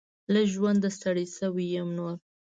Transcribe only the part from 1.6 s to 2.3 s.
يم نور.